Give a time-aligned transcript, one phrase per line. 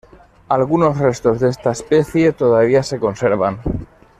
[0.49, 3.59] Algunos restos de esta especie todavía se conservan.